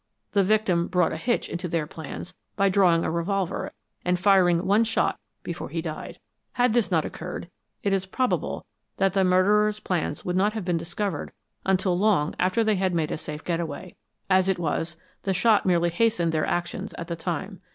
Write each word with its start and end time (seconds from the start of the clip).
The 0.31 0.41
victim 0.43 0.87
brought 0.87 1.11
a 1.11 1.15
hitch 1.15 1.47
into 1.47 1.67
their 1.67 1.85
plans 1.85 2.33
by 2.55 2.69
drawing 2.69 3.03
a 3.05 3.11
revolver 3.11 3.71
and 4.03 4.17
firing 4.19 4.65
one 4.65 4.83
shot 4.83 5.19
before 5.43 5.69
he 5.69 5.79
died. 5.79 6.17
Had 6.53 6.73
this 6.73 6.89
not 6.89 7.05
occurred, 7.05 7.51
it 7.83 7.93
is 7.93 8.07
probable 8.07 8.65
that 8.97 9.13
the 9.13 9.23
murderers' 9.23 9.79
plans 9.79 10.25
would 10.25 10.35
not 10.35 10.53
have 10.53 10.65
been 10.65 10.75
discovered 10.77 11.31
until 11.67 11.95
long 11.95 12.33
after 12.39 12.63
they 12.63 12.77
had 12.77 12.95
made 12.95 13.11
a 13.11 13.17
safe 13.19 13.43
getaway. 13.43 13.95
As 14.27 14.49
it 14.49 14.57
was, 14.57 14.97
the 15.21 15.35
shot 15.35 15.67
merely 15.67 15.91
hastened 15.91 16.31
their 16.31 16.47
actions 16.47 16.95
at 16.95 17.07
the 17.07 17.15
time. 17.15 17.61